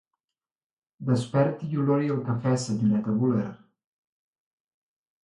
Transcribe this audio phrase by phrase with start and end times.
[1.09, 3.53] Desperti i olori el cafè, senyoreta Bueller.